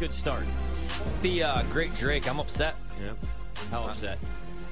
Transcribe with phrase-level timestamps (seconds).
[0.00, 0.44] good start.
[1.22, 2.74] The uh, great Drake, I'm upset.
[3.02, 3.12] Yeah.
[3.70, 4.18] How upset?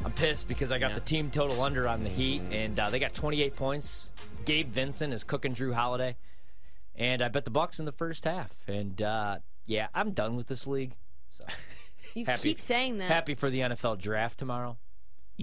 [0.04, 0.94] I'm pissed because I got Yeah.
[0.96, 4.10] the team total under on the Heat, and uh, they got 28 points.
[4.44, 6.16] Gabe Vincent is cooking Jrue Holiday,
[6.96, 8.52] and I bet the Bucks in the first half.
[8.66, 10.94] And uh, yeah, I'm done with this league.
[11.36, 11.44] So
[12.14, 12.42] You Happy.
[12.50, 13.10] keep saying that.
[13.10, 14.78] happy for the NFL draft tomorrow.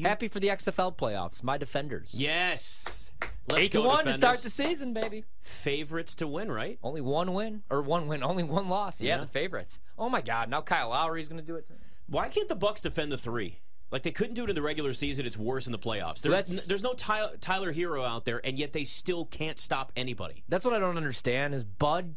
[0.02, 1.44] happy for the XFL playoffs.
[1.44, 2.16] My defenders.
[2.18, 3.12] Yes.
[3.48, 5.24] Let's Eight to go, one to start the season, baby.
[5.42, 6.80] Favorites to win, right?
[6.82, 9.02] Only one win or one win, only one loss.
[9.02, 9.22] Yeah, Yeah.
[9.22, 9.80] the favorites.
[9.98, 10.50] Oh my God!
[10.50, 11.68] Now Kyle Lowry's going to do it.
[12.08, 13.60] Why can't the Bucks defend the three?
[13.92, 15.26] Like they couldn't do it in the regular season.
[15.28, 16.22] It's worse in the playoffs.
[16.22, 19.92] There's, That's- there's no Tyler, Tyler Herro out there, and yet they still can't stop
[19.96, 20.44] anybody.
[20.50, 21.54] That's what I don't understand.
[21.54, 22.16] Is Bud?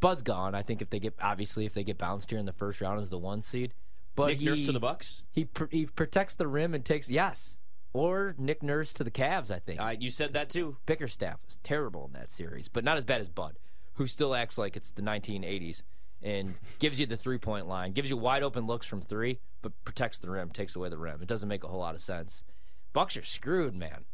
[0.00, 0.54] Bud's gone.
[0.54, 3.00] I think if they get obviously if they get bounced here in the first round
[3.00, 3.74] as the one seed,
[4.16, 5.26] but Nick he, Nurse to the Bucks.
[5.30, 7.58] He pr- he protects the rim and takes yes,
[7.92, 9.50] or Nick Nurse to the Cavs.
[9.50, 10.76] I think Uh, you said that too.
[10.86, 13.58] Bickerstaff was terrible in that series, but not as bad as Bud,
[13.94, 15.82] who still acts like it's the 1980s
[16.22, 19.72] and gives you the three point line, gives you wide open looks from three, but
[19.84, 21.20] protects the rim, takes away the rim.
[21.22, 22.44] It doesn't make a whole lot of sense.
[22.92, 24.04] Bucks are screwed, man.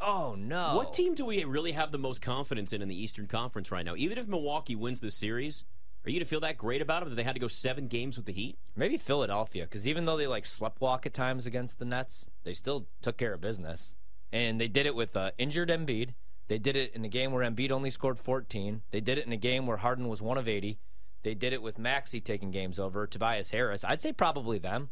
[0.00, 0.76] Oh no!
[0.76, 3.84] What team do we really have the most confidence in in the Eastern Conference right
[3.84, 3.94] now?
[3.96, 5.64] Even if Milwaukee wins this series,
[6.08, 7.86] are you going to feel that great about them that they had to go seven
[7.86, 8.56] games with the Heat?
[8.74, 12.86] Maybe Philadelphia, because even though they like sleptwalk at times against the Nets, they still
[13.02, 13.94] took care of business,
[14.32, 16.14] and they did it with uh, injured Embiid.
[16.48, 18.80] They did it in a game where Embiid only scored 14.
[18.90, 20.78] They did it in a game where Harden was one of 80.
[21.24, 23.84] They did it with Maxey taking games over Tobias Harris.
[23.84, 24.88] I'd say probably them.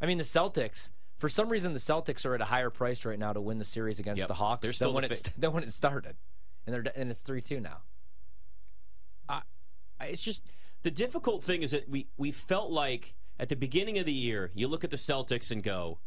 [0.00, 0.90] I mean, the Celtics.
[1.16, 3.64] For some reason, the Celtics are at a higher price right now to win the
[3.64, 4.28] series against Yep.
[4.28, 6.16] the Hawks They're than still when the it than when it started,
[6.66, 7.82] and they're and it's three two now.
[10.10, 10.46] It's just
[10.82, 14.50] the difficult thing is that we we felt like at the beginning of the year,
[14.54, 15.98] you look at the Celtics and go,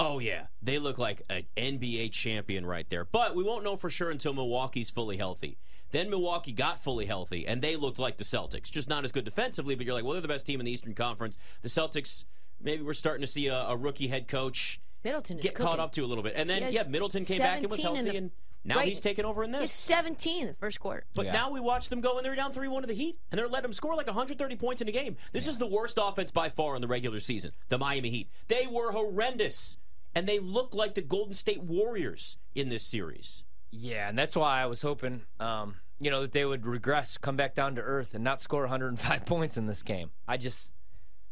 [0.00, 3.90] "Oh yeah, they look like an NBA champion right there." But we won't know for
[3.90, 5.58] sure until Milwaukee's fully healthy.
[5.90, 9.24] Then Milwaukee got fully healthy, and they looked like the Celtics, just not as good
[9.24, 9.74] defensively.
[9.76, 11.38] But you're like, well, they're the best team in the Eastern Conference.
[11.62, 12.24] The Celtics,
[12.60, 15.66] maybe we're starting to see a, a rookie head coach Middleton get cooking.
[15.66, 18.02] caught up to a little bit, and then yeah, Middleton came back and was healthy,
[18.02, 18.30] the- and
[18.64, 19.72] now right- he's taken over in He's this.
[19.72, 21.04] 17 in the first quarter.
[21.14, 21.32] But Yeah.
[21.32, 23.48] now we watch them go and they're down 3 1 to the Heat, and they're
[23.48, 25.16] letting them score like 130 points in a game.
[25.32, 28.28] This is the worst offense by far in the regular season, the Miami Heat.
[28.48, 29.76] They were horrendous,
[30.14, 33.44] and they look like the Golden State Warriors in this series.
[33.70, 37.36] Yeah, and that's why I was hoping, um, you know, that they would regress, come
[37.36, 40.12] back down to earth, and not score 105 points in this game.
[40.28, 40.72] I just,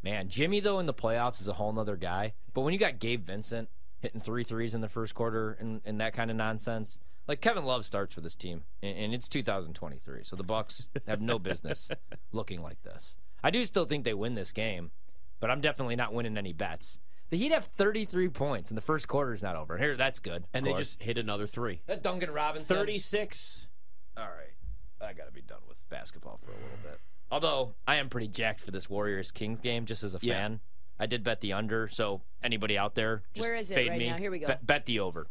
[0.03, 2.35] man, Jimmy though in the playoffs is a whole other guy.
[2.53, 3.69] But when you got Gabe Vincent
[4.01, 6.99] hitting three threes in the first quarter and, and that kind of nonsense,
[7.33, 11.23] like Kevin Love starts for this team, and, and it's 2023, so the Bucks have
[11.23, 11.91] no business
[12.33, 13.17] looking like this.
[13.43, 14.91] I do still think they win this game,
[15.41, 17.01] but I'm definitely not winning any bets.
[17.31, 19.79] The Heat have 33 points, and the first quarter is not over.
[19.79, 20.45] Here, that's good.
[20.53, 21.81] And of they just hit another three.
[21.87, 23.67] that Duncan Robinson 36.
[24.19, 24.53] all right,
[25.01, 27.01] I got to be done with basketball for a little bit.
[27.31, 30.35] Although I am pretty jacked for this Warriors Kings game, just as a Yeah.
[30.35, 30.61] fan.
[30.99, 33.99] I did bet the under, so anybody out there, just Where is it fade right
[33.99, 34.11] me.
[34.11, 34.19] now?
[34.19, 34.49] Here we go.
[34.49, 35.27] Bet, bet the over.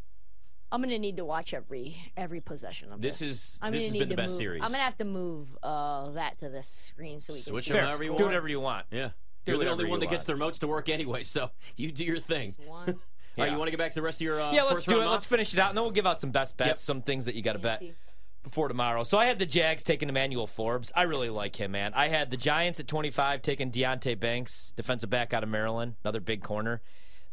[0.72, 3.30] I'm gonna need to watch every every possession of This this.
[3.30, 4.62] is- I'm this gonna has need been the to best move- series.
[4.64, 7.72] I'm gonna have to move uh, that to this screen so we can Switch see
[7.74, 8.06] them the you score.
[8.06, 8.24] Do want.
[8.26, 8.86] whatever you want.
[8.92, 9.10] Yeah.
[9.46, 10.28] Do You're the whatever only you one that gets want.
[10.28, 12.54] their modes to work anyway, so you do your thing.
[12.66, 12.90] One.
[12.90, 12.96] All
[13.38, 13.52] right, Yeah.
[13.54, 14.96] you want to get back to the rest of your uh, yeah, let's first do
[14.96, 15.00] it.
[15.00, 15.30] round Let's mock?
[15.30, 16.78] finish it out, and then we'll give out some best bets, Yep.
[16.80, 17.96] some things that you got to bet Fancy.
[18.44, 19.04] before tomorrow.
[19.04, 20.92] So I had the Jags taking Emmanuel Forbes.
[20.96, 21.94] I really like him, man.
[21.96, 26.20] I had the Giants at 25 taking Deonte Banks, defensive back out of Maryland, another
[26.20, 26.82] big corner.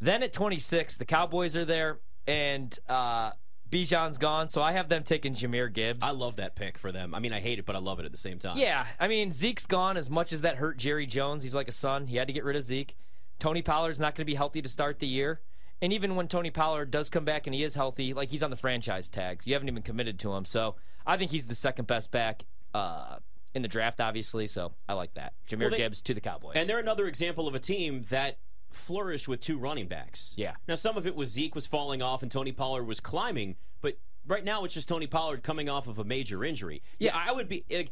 [0.00, 1.98] Then at 26, the Cowboys are there,
[2.28, 3.32] and uh,
[3.70, 6.04] Bijan's gone, so I have them taking Jahmyr Gibbs.
[6.06, 7.14] I love that pick for them.
[7.14, 8.56] I mean, I hate it, but I love it at the same time.
[8.58, 9.96] Yeah, I mean Zeke's gone.
[9.96, 12.06] As much as that hurt Jerry Jones, he's like a son.
[12.06, 12.96] He had to get rid of Zeke.
[13.38, 15.40] Tony Pollard's not going to be healthy to start the year.
[15.80, 18.50] And even when Tony Pollard does come back and he is healthy, like he's on
[18.50, 19.42] the franchise tag.
[19.44, 20.74] You haven't even committed to him, so
[21.06, 23.16] I think he's the second best back uh,
[23.54, 24.46] in the draft, obviously.
[24.48, 25.34] So I like that.
[25.48, 26.54] Jahmyr Well, they- Gibbs to the Cowboys.
[26.56, 28.38] And they're another example of a team that
[28.70, 30.34] flourished with two running backs.
[30.36, 30.54] Yeah.
[30.66, 33.98] Now, some of it was Zeke was falling off and Tony Pollard was climbing, but
[34.26, 36.82] right now it's just Tony Pollard coming off of a major injury.
[36.98, 37.64] Yeah, I would be.
[37.70, 37.90] Like,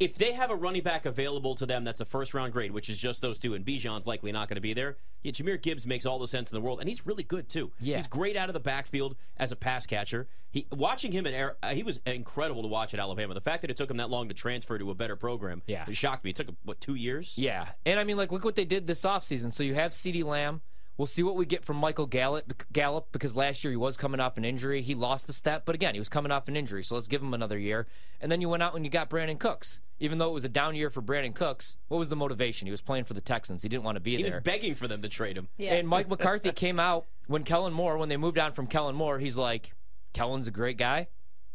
[0.00, 2.88] if they have a running back available to them that's a first round grade, which
[2.88, 5.86] is just those two, and Bijan's likely not going to be there, yeah, Jahmyr Gibbs
[5.86, 7.72] makes all the sense in the world, and he's really good too.
[7.80, 7.96] Yeah.
[7.96, 10.26] He's great out of the backfield as a pass catcher.
[10.50, 13.34] He watching him at uh, he was incredible to watch at Alabama.
[13.34, 15.84] The fact that it took him that long to transfer to a better program, Yeah.
[15.88, 16.30] it shocked me.
[16.30, 17.38] It took what two years?
[17.38, 19.52] Yeah, and I mean, like, look what they did this offseason.
[19.52, 20.60] So you have CeeDee Lamb.
[20.96, 24.20] We'll see what we get from Michael Gallup, Gallup because last year he was coming
[24.20, 24.80] off an injury.
[24.80, 26.84] He lost a step, but again, he was coming off an injury.
[26.84, 27.88] So let's give him another year.
[28.20, 29.80] And then you went out and you got Brandin Cooks.
[29.98, 32.66] Even though it was a down year for Brandin Cooks, what was the motivation?
[32.66, 33.62] He was playing for the Texans.
[33.62, 34.30] He didn't want to be He there.
[34.30, 35.48] He was begging for them to trade him.
[35.56, 35.74] Yeah.
[35.74, 39.18] And Mike McCarthy came out when Kellen Moore, when they moved on from Kellen Moore,
[39.18, 39.72] he's like,
[40.12, 41.08] Kellen's a great guy.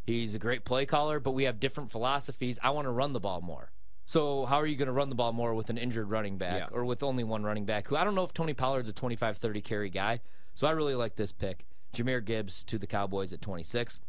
[0.06, 2.60] He's a great play caller, but we have different philosophies.
[2.62, 3.72] I want to run the ball more.
[4.10, 6.58] So how are you going to run the ball more with an injured running back
[6.58, 6.68] Yeah.
[6.72, 7.88] or with only one running back?
[7.90, 10.22] Who I don't know if Tony Pollard's a 25 30 carry guy.
[10.56, 11.68] So I really like this pick.
[11.94, 14.00] Jahmyr Gibbs to the Cowboys at 26.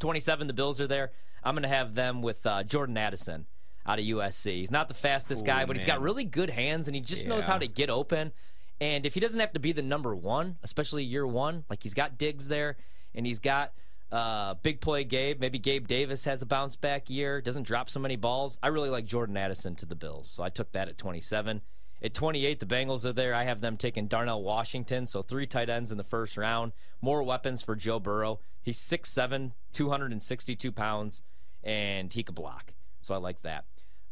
[0.00, 1.12] 27, the Bills are there.
[1.44, 3.46] I'm going to have them with uh, Jordan Addison
[3.86, 4.56] out of USC.
[4.56, 7.28] He's not the fastest guy, Ooh, but he's got really good hands and he just
[7.28, 8.32] knows how to get open.
[8.80, 11.94] And if he doesn't have to be the number one, especially year one, like he's
[11.94, 12.76] got Diggs there
[13.14, 13.72] and he's got
[14.10, 15.40] uh, big play Gabe.
[15.40, 18.58] Maybe Gabe Davis has a bounce back year, doesn't drop so many balls.
[18.62, 21.60] I really like Jordan Addison to the Bills, so I took that at 27.
[22.00, 23.34] At 28, the Bengals are there.
[23.34, 26.72] I have them taking Darnell Washington, so three tight ends in the first round.
[27.02, 28.38] More weapons for Joe Burrow.
[28.62, 31.22] He's 6'7, 262 pounds,
[31.64, 32.72] and he could block.
[33.00, 33.64] So I like that.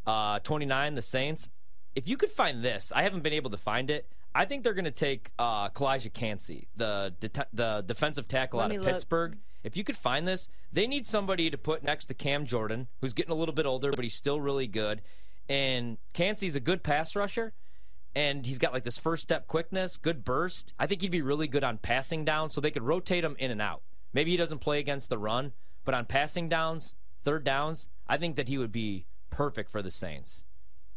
[0.05, 1.49] Uh, 29, the Saints.
[1.95, 4.11] If you could find this, I haven't been able to find it.
[4.35, 7.13] I think they're going to take uh, Calijah Kancey, the
[7.53, 8.93] the defensive tackle Let out of look.
[8.93, 9.37] Pittsburgh.
[9.63, 13.13] If you could find this, they need somebody to put next to Cam Jordan, who's
[13.13, 15.01] getting a little bit older, but he's still really good.
[15.49, 17.53] And Kancey's a good pass rusher,
[18.15, 20.73] and he's got like this first step quickness, good burst.
[20.79, 23.51] I think he'd be really good on passing down, so they could rotate him in
[23.51, 23.81] and out.
[24.13, 25.53] Maybe he doesn't play against the run,
[25.85, 29.91] but on passing downs, third downs, I think that he would be perfect for the
[29.91, 30.43] Saints.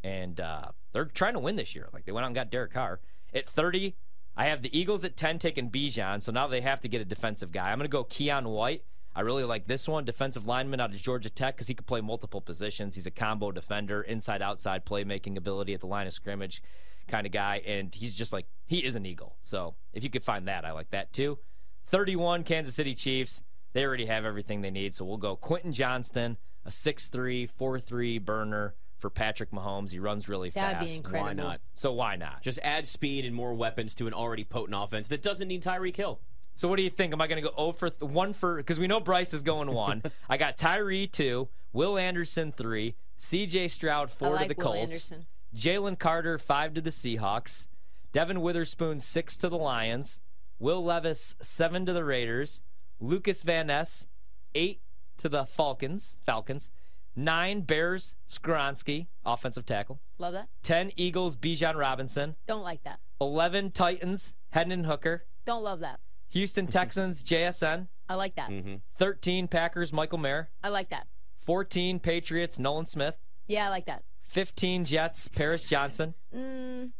[0.03, 1.89] And uh, they're trying to win this year.
[1.93, 3.01] Like they went out and got Derek Carr.
[3.33, 3.95] At 30,
[4.37, 7.05] I have the Eagles at 10 taking Bijan, so now they have to get a
[7.05, 7.71] defensive guy.
[7.71, 8.85] I'm going to go Keion White.
[9.15, 12.01] I really like this one, defensive lineman out of Georgia Tech, because he can play
[12.01, 12.95] multiple positions.
[12.95, 16.63] He's a combo defender, inside outside playmaking ability at the line of scrimmage
[17.09, 19.37] kind of guy, and he's just like, he is an Eagle.
[19.43, 21.39] So if you could find that, I like that too.
[21.87, 23.43] 31, Kansas City Chiefs.
[23.73, 28.75] They already have everything they need, so we'll go Quentin Johnston, a 6'3, 4'3 burner
[29.01, 29.91] for Patrick Mahomes.
[29.91, 30.91] He runs really That'd fast.
[30.91, 31.29] be incredible.
[31.29, 31.61] Why not?
[31.75, 32.43] So why not?
[32.43, 35.97] Just add speed and more weapons to an already potent offense that doesn't need Tyreek
[35.97, 36.21] Hill.
[36.55, 37.13] So what do you think?
[37.13, 39.43] Am I going to go 0 for th- 1 for because we know Bryce is
[39.43, 40.03] going 1.
[40.29, 45.13] I got Tyree 2, Will Anderson 3, CJ Stroud 4 I like to the Colts,
[45.57, 47.67] Jalen Carter 5 to the Seahawks,
[48.13, 50.21] Devin Witherspoon 6 to the Lions,
[50.59, 52.61] Will Levis 7 to the Raiders,
[53.01, 54.07] Lucas Van Ness
[54.55, 54.81] 8
[55.19, 56.71] to the Falcons, Falcons,
[57.17, 60.49] 9 Bears Skoronski, offensive tackle, Love that.
[60.63, 63.01] 10 Eagles Bijan Robinson, Don't like that.
[63.21, 66.01] 11 Titans Hendon Hooker, Don't love that.
[66.31, 68.51] Houston Texans JSN, I like that.
[68.51, 68.77] Mm-hmm.
[68.97, 71.07] 13 Packers Michael Mayer, I like that.
[71.41, 73.17] 14 Patriots Nolan Smith,
[73.47, 74.05] Yeah, I like that.
[74.23, 76.93] 15 Jets Paris Johnson, Mm,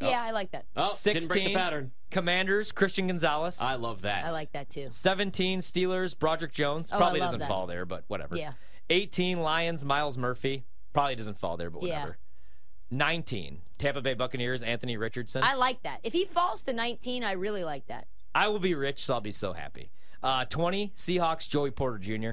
[0.00, 0.64] yeah, I like that.
[0.76, 1.92] Oh, didn't break the 16 pattern.
[2.10, 4.24] Commanders Christian Gonzalez, I love that.
[4.24, 4.86] I like that too.
[4.90, 7.48] 17 Steelers Broderick Jones, Oh, I probably love doesn't that.
[7.48, 8.36] fall there, but whatever.
[8.36, 8.52] Yeah.
[8.90, 12.00] 18 Lions Myles Murphy, probably doesn't fall there, but Yeah.
[12.00, 12.18] whatever.
[12.90, 15.42] 19 Tampa Bay Buccaneers Anthony Richardson.
[15.42, 16.00] I like that.
[16.02, 18.06] If he falls to 19, I really like that.
[18.34, 19.90] I will be rich, so I'll be so happy.
[20.22, 22.32] Uh, 20 Seahawks Joey Porter Jr.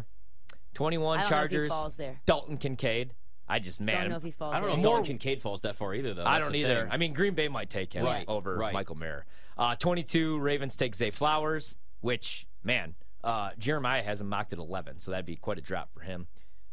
[0.73, 2.21] 21 I don't Chargers know if he falls there.
[2.25, 3.13] Dalton Kincaid.
[3.47, 4.79] I just man, Don't know if he falls I don't know there.
[4.79, 6.25] if More- Dalton Kincaid falls that far either, though.
[6.25, 6.83] I don't either.
[6.85, 6.91] thing.
[6.91, 8.73] I mean, Green Bay might take him Right, over right.
[8.73, 9.25] Michael Mayer.
[9.57, 14.99] Uh, 22 Ravens take Zay Flowers, which man, uh, Jeremiah has him mocked at 11,
[14.99, 16.27] so that'd be quite a drop for him.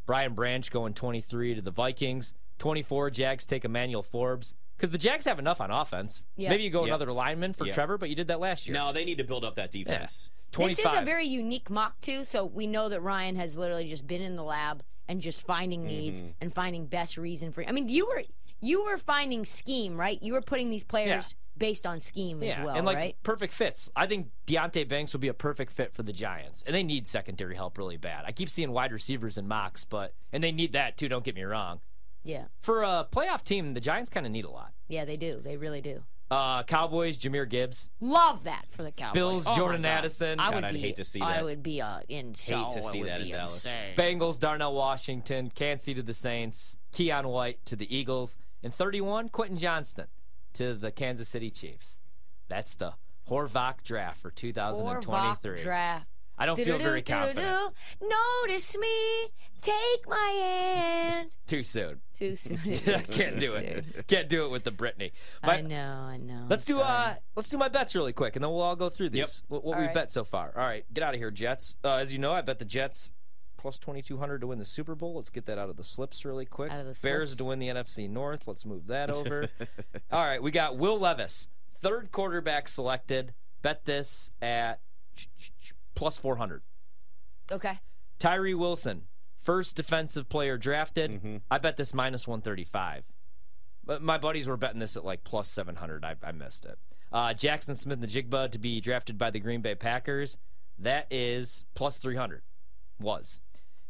[0.06, 2.34] Brian Branch going 23 to the Vikings.
[2.58, 6.24] 24 Jags take Emmanuel Forbes because the Jags have enough on offense.
[6.36, 6.50] Yeah.
[6.50, 6.88] Maybe you go Yeah.
[6.94, 7.72] another lineman for Yeah.
[7.72, 8.74] Trevor, but you did that last year.
[8.74, 10.30] No, they need to build up that defense.
[10.52, 10.76] 25.
[10.76, 14.06] This is a very unique mock too, so we know that Ryan has literally just
[14.06, 16.30] been in the lab and just finding needs Mm-hmm.
[16.40, 17.64] and finding best reason for.
[17.66, 18.22] I mean, you were
[18.60, 20.22] you were finding scheme, right?
[20.22, 23.16] You were putting these players based on scheme as well, and like right?
[23.22, 23.90] perfect fits.
[23.94, 27.06] I think Deonte Banks would be a perfect fit for the Giants, and they need
[27.06, 28.24] secondary help really bad.
[28.26, 31.08] I keep seeing wide receivers in mocks, but and they need that too.
[31.08, 31.80] Don't get me wrong.
[32.24, 34.72] Yeah, For a playoff team, the Giants kind of need a lot.
[34.86, 35.40] yeah, they do.
[35.40, 36.04] They really do.
[36.30, 39.12] Uh, Cowboys, Jahmyr Gibbs, Love that for the Cowboys.
[39.14, 41.26] Bills, Oh Jordan Addison, I God, would I'd be, hate to see that.
[41.26, 42.58] I would be uh, insane.
[42.64, 43.66] Hate to see that in be Dallas.
[43.66, 43.96] insane.
[43.96, 49.58] Bengals, Darnell Washington, Kancey to the Saints, Keion White to the Eagles, and 31, Quentin
[49.58, 50.06] Johnston
[50.54, 52.00] to the Kansas City Chiefs.
[52.48, 52.94] That's the
[53.28, 55.56] Horvat draft for 2023.
[55.56, 56.06] Horvat draft.
[56.38, 57.72] I don't feel very confident.
[58.00, 59.28] Notice me,
[59.60, 61.30] take my hand.
[61.46, 62.00] Too soon.
[62.14, 62.58] Too soon.
[62.66, 64.06] I can't do it.
[64.08, 65.12] Can't do it with the Brittany.
[65.42, 66.46] I know, I know.
[66.48, 69.10] let's do uh let's do my bets really quick, and then we'll all go through
[69.10, 69.18] these.
[69.20, 69.30] Yep.
[69.48, 69.94] What, what we right.
[69.94, 70.52] bet so far.
[70.56, 71.76] All right, get out of here, Jets.
[71.84, 73.12] Uh, as you know, I bet the Jets
[73.62, 75.14] plus twenty two hundred to win the Super Bowl.
[75.14, 76.70] Let's get that out of the slips really quick.
[76.72, 78.46] Out of the Bears to win the NFC North.
[78.46, 79.48] Let's move that over.
[80.10, 81.48] all right, we got Will Levis,
[81.80, 83.32] third quarterback selected.
[83.62, 84.80] Bet this at
[85.94, 86.62] plus four hundred.
[87.50, 87.78] Okay.
[88.18, 89.02] Tyree Wilson,
[89.42, 91.10] first defensive player drafted.
[91.12, 91.36] Mm-hmm.
[91.50, 93.04] I bet this minus 135.
[93.84, 96.04] But my buddies were betting this at like plus 700.
[96.04, 96.78] I, I missed it.
[97.12, 100.38] Uh, Jaxon Smith-Njigba to be drafted by the Green Bay Packers.
[100.78, 102.42] That is plus 300.
[103.00, 103.40] Was.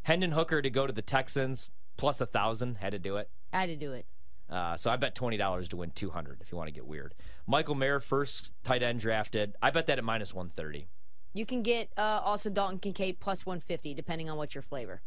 [0.03, 1.69] Hendon Hooker to go to the Texans.
[1.97, 2.77] plus a thousand.
[2.77, 3.29] Had to do it.
[3.51, 4.05] I had to do it.
[4.49, 6.39] Uh, so I bet twenty dollars to win two hundred.
[6.41, 7.15] If you want to get weird,
[7.47, 9.55] Michael Mayer first tight end drafted.
[9.61, 10.87] I bet that at minus one thirty.
[11.33, 15.01] You can get uh, also Dalton Kincaid plus 150, depending on what your flavor.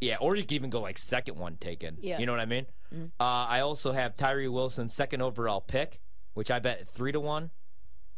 [0.00, 1.98] Yeah, or you can even go like second one taken.
[2.00, 2.18] Yeah.
[2.18, 2.64] You know what I mean?
[3.20, 6.00] Uh, I also have Tyree Wilson second overall pick,
[6.32, 7.50] which I bet three to one.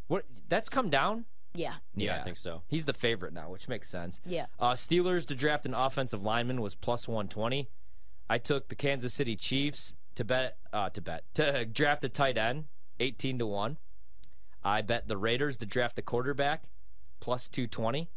[0.07, 0.23] What?
[0.47, 1.25] That's come down.
[1.53, 1.75] Yeah.
[1.95, 2.63] Yeah, I think so.
[2.67, 4.19] He's the favorite now, which makes sense.
[4.25, 4.47] Yeah.
[4.59, 7.69] Uh, Steelers to draft an offensive lineman was plus 120.
[8.29, 12.37] I took the Kansas City Chiefs to bet uh, to bet to draft a tight
[12.37, 12.65] end,
[12.99, 13.77] 18 to one.
[14.63, 16.69] I bet the Raiders to draft the quarterback,
[17.19, 18.09] plus 220.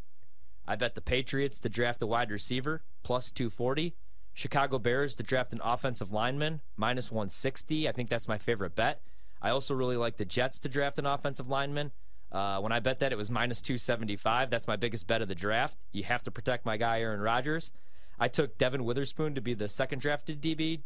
[0.66, 3.94] I bet the Patriots to draft a wide receiver, plus 240.
[4.32, 7.88] Chicago Bears to draft an offensive lineman, minus 160.
[7.88, 9.00] I think that's my favorite bet.
[9.40, 11.92] I also really like the Jets to draft an offensive lineman.
[12.32, 14.50] Uh, when I bet that, it was minus 275.
[14.50, 15.78] That's my biggest bet of the draft.
[15.92, 17.70] You have to protect my guy, Aaron Rodgers.
[18.18, 20.80] I took Devin Witherspoon to be the second drafted DB.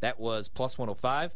[0.00, 1.34] That was plus 105.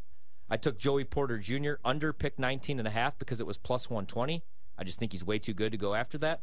[0.51, 1.75] I took Joey Porter Jr.
[1.85, 4.45] under pick 19 and a half because it was plus 120.
[4.79, 6.41] I just think he's way too good to go after that.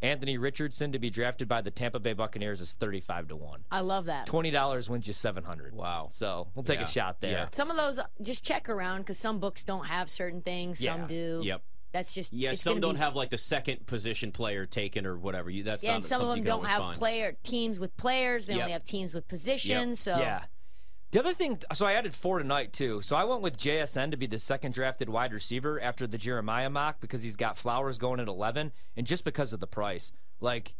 [0.00, 3.64] Anthony Richardson to be drafted by the Tampa Bay Buccaneers is 35 to 1.
[3.70, 4.28] I love that.
[4.28, 5.74] $20 wins you 700.
[5.74, 6.08] Wow.
[6.12, 6.84] So, we'll take Yeah.
[6.84, 7.32] a shot there.
[7.32, 7.48] Yeah.
[7.50, 10.80] Some of those, just check around because some books don't have certain things.
[10.80, 10.96] Yeah.
[10.98, 11.40] Some do.
[11.42, 11.62] Yep.
[11.92, 15.16] That's just Yeah, it's some don't be- have like the second position player taken or
[15.16, 15.48] whatever.
[15.50, 16.98] You that's Yeah, not and some of them don't have find.
[16.98, 18.46] player teams with players.
[18.46, 18.62] They Yep.
[18.62, 20.00] only have teams with positions.
[20.00, 20.44] So Yeah.
[21.10, 23.00] The other thing, so I added four tonight too.
[23.00, 26.68] So I went with JSN to be the second drafted wide receiver after the Jeremiah
[26.68, 30.12] mock because he's got Flowers going at 11 and just because of the price.
[30.40, 30.74] Like,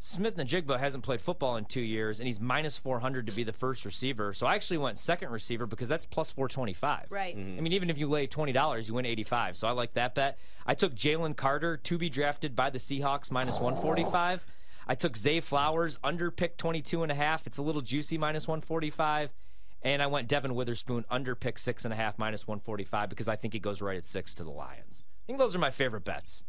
[0.00, 3.84] Smith-Njigba hasn't played football in two years and he's minus 400 to be the first
[3.84, 4.32] receiver.
[4.32, 7.06] So I actually went second receiver because that's plus 425.
[7.10, 7.36] Right.
[7.36, 7.54] Mm-hmm.
[7.54, 7.58] Mhm.
[7.58, 9.56] I mean, even if you lay $20, you win 85.
[9.56, 10.38] So I like that bet.
[10.64, 14.44] I took Jalen Carter to be drafted by the Seahawks minus 145.
[14.86, 17.46] I took Zay Flowers under pick 22 and a half.
[17.46, 19.34] It's a little juicy minus 145.
[19.82, 23.36] And I went Devin Witherspoon under pick six and a half minus 145 because I
[23.36, 25.04] think he goes right at six to the Lions.
[25.06, 26.44] I think those are my favorite bets.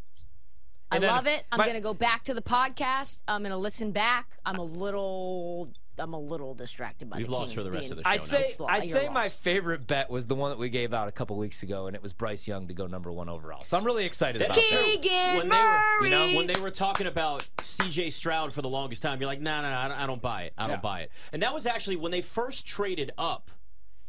[0.92, 1.46] I And love if- it.
[1.52, 3.20] I'm my- going to go back to the podcast.
[3.28, 4.38] I'm going to listen back.
[4.46, 5.70] I'm a little,
[6.00, 8.10] I'm a little distracted by We've the lost Kings her the rest of the show
[8.10, 11.08] I'd say I'd you're say my favorite bet was the one that we gave out
[11.08, 13.62] a couple weeks ago, and it was Bryce Young to go number one overall.
[13.64, 14.78] So I'm really excited about That's that.
[14.78, 14.94] true.
[14.94, 15.70] Keegan they were,
[16.02, 16.10] Murray.
[16.10, 18.10] you know, when they were talking about C.J.
[18.10, 20.44] Stroud for the longest time, you're like, no, no, no, I don't, I don't buy
[20.44, 20.54] it.
[20.58, 20.82] I don't Yeah.
[20.82, 21.12] buy it.
[21.34, 23.52] And that was actually when they first traded up.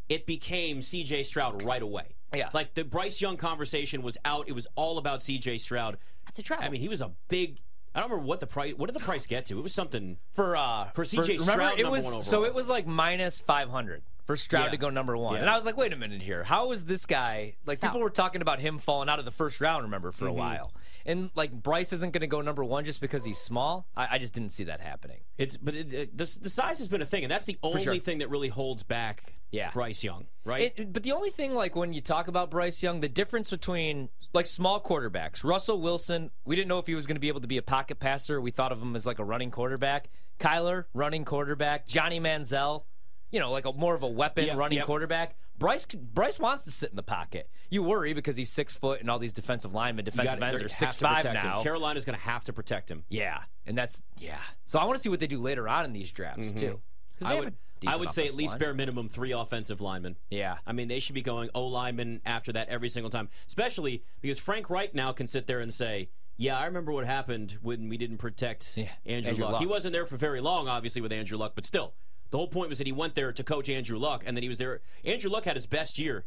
[0.08, 1.22] It became C.J.
[1.22, 2.16] Stroud right away.
[2.34, 2.48] Yeah.
[2.52, 4.48] like the Bryce Young conversation was out.
[4.48, 5.58] It was all about C.J.
[5.58, 5.98] Stroud.
[6.30, 6.62] That's a trouble.
[6.62, 7.58] I mean, he was a big.
[7.92, 8.74] I don't remember what the price.
[8.76, 9.58] What did the price get to?
[9.58, 10.18] It was something.
[10.32, 14.02] for uh For CJ remember, it number was one so it was like minus 500
[14.30, 14.70] for Stroud Yeah.
[14.70, 15.40] to go number one Yeah.
[15.40, 18.10] and i was like wait a minute here how is this guy like people were
[18.10, 20.18] talking about him falling out of the first round remember Mm-hmm.
[20.18, 20.72] for a while
[21.04, 24.18] and like bryce isn't going to go number one just because he's small i, I
[24.18, 27.06] just didn't see that happening It's but it, it, the the size has been a
[27.06, 27.94] thing, and that's the only sure.
[27.96, 29.34] thing that really holds back.
[29.50, 29.70] Yeah.
[29.72, 30.72] Bryce Young, right?
[30.76, 34.08] It, but the only thing, like when you talk about Bryce Young, the difference between
[34.32, 37.40] like small quarterbacks, Russell Wilson, we didn't know if he was going to be able
[37.40, 38.40] to be a pocket passer.
[38.40, 40.08] We thought of him as like a running quarterback.
[40.38, 41.84] Kyler, running quarterback.
[41.86, 42.84] Johnny Manziel,
[43.30, 44.86] you know, like a more of a weapon Yep, running yep.
[44.86, 45.36] quarterback.
[45.58, 47.50] Bryce Bryce wants to sit in the pocket.
[47.68, 50.68] You worry because he's six foot and all these defensive linemen, defensive gotta- ends are
[50.68, 51.50] six five protect him.
[51.50, 51.62] now.
[51.62, 53.04] Carolina's going to have to protect him.
[53.08, 54.38] Yeah, and that's yeah.
[54.64, 56.80] So I want to see what they do later on in these drafts too.
[57.20, 57.26] Mm-hmm.
[57.26, 57.54] I would,
[57.86, 58.58] I would say at least line.
[58.60, 60.16] bare minimum three offensive linemen.
[60.30, 60.56] Yeah.
[60.66, 64.38] I mean, they should be going O linemen after that every single time, especially because
[64.38, 66.08] Frank Reich now can sit there and say,
[66.38, 69.52] "Yeah, I remember what happened when we didn't protect Yeah, Andrew, Andrew Luck.
[69.52, 69.60] Luck.
[69.60, 71.92] He wasn't there for very long, obviously, with Andrew Luck, but still,
[72.30, 74.48] the whole point was that he went there to coach Andrew Luck, and then he
[74.48, 74.80] was there.
[75.04, 76.24] Andrew Luck had his best year."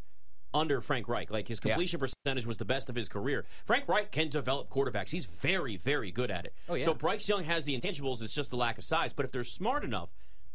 [0.55, 1.71] Under Frank Reich, like his Yeah.
[1.71, 3.43] completion percentage was the best of his career.
[3.65, 5.09] Frank Reich can develop quarterbacks.
[5.09, 6.53] He's very, very good at it.
[6.69, 6.85] Oh, yeah.
[6.85, 8.21] So Bryce Young has the intangibles.
[8.21, 9.13] It's just the lack of size.
[9.13, 10.09] But if they're smart enough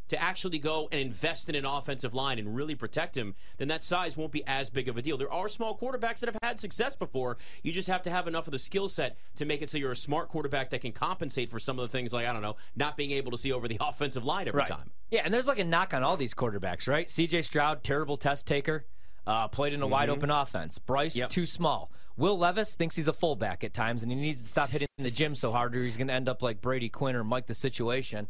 [0.09, 3.83] to actually go and invest in an offensive line and really protect him, then that
[3.85, 5.17] size won't be as big of a deal.
[5.17, 7.37] There are small quarterbacks that have had success before.
[7.63, 9.93] You just have to have enough of the skill set to make it so you're
[9.93, 12.57] a smart quarterback that can compensate for some of the things like, I don't know,
[12.77, 14.91] not being able to see over the offensive line every time.
[15.11, 17.07] Yeah, and there's like a knock on all these quarterbacks, right?
[17.07, 18.87] CJ Stroud, terrible test taker,
[19.27, 20.79] uh, played in a wide open offense.
[20.79, 21.21] Bryce, Mm-hmm.
[21.21, 21.29] Yep.
[21.31, 21.91] too small.
[22.17, 25.11] Will Levis thinks he's a fullback at times, and he needs to stop hitting the
[25.11, 27.55] gym so hard, or he's going to end up like Brady Quinn or Mike the
[27.55, 28.27] Situation.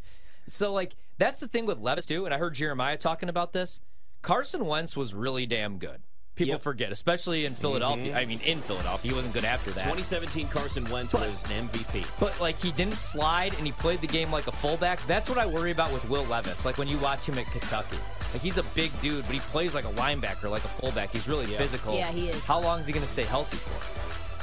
[0.50, 2.24] So, like, that's the thing with Levis, too.
[2.24, 3.80] And I heard Jeremiah talking about this.
[4.22, 6.02] Carson Wentz was really damn good.
[6.34, 6.58] People Yep.
[6.58, 6.62] Mm-hmm.
[6.62, 8.16] forget, especially in Philadelphia.
[8.16, 9.80] I mean, in Philadelphia, he wasn't good after that.
[9.82, 12.04] 2017 Carson Wentz was an MVP.
[12.20, 15.04] But like he didn't slide and he played the game like a fullback.
[15.08, 16.64] That's what I worry about with Will Levis.
[16.64, 17.96] Like when you watch him at Kentucky.
[18.32, 21.10] Like he's a big dude, but he plays like a linebacker, like a fullback.
[21.10, 21.94] He's really physical.
[21.96, 22.44] Yeah, he is.
[22.44, 23.70] How long is he going to stay healthy for?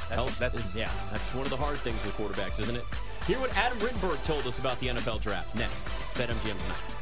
[0.08, 0.90] That's, Health, that's is- yeah.
[1.10, 2.84] That's one of the hard things with quarterbacks, isn't it?
[3.26, 5.88] Hear what Adam Rittenberg told us about the NFL draft next.
[6.16, 6.95] Bet MGM tonight.